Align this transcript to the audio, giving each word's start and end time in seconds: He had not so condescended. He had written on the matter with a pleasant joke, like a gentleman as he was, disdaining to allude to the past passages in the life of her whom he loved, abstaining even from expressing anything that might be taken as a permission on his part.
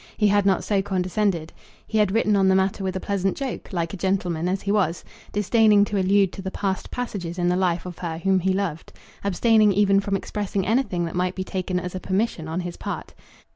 He 0.17 0.29
had 0.29 0.47
not 0.47 0.63
so 0.63 0.81
condescended. 0.81 1.53
He 1.85 1.99
had 1.99 2.11
written 2.11 2.35
on 2.35 2.47
the 2.47 2.55
matter 2.55 2.83
with 2.83 2.95
a 2.95 2.99
pleasant 2.99 3.37
joke, 3.37 3.69
like 3.71 3.93
a 3.93 3.97
gentleman 3.97 4.47
as 4.49 4.63
he 4.63 4.71
was, 4.71 5.03
disdaining 5.31 5.85
to 5.85 5.99
allude 5.99 6.33
to 6.33 6.41
the 6.41 6.49
past 6.49 6.89
passages 6.89 7.37
in 7.37 7.49
the 7.49 7.55
life 7.55 7.85
of 7.85 7.99
her 7.99 8.17
whom 8.17 8.39
he 8.39 8.51
loved, 8.51 8.93
abstaining 9.23 9.71
even 9.73 9.99
from 9.99 10.15
expressing 10.15 10.65
anything 10.65 11.05
that 11.05 11.13
might 11.13 11.35
be 11.35 11.43
taken 11.43 11.79
as 11.79 11.93
a 11.93 11.99
permission 11.99 12.47
on 12.47 12.61
his 12.61 12.77
part. 12.77 13.13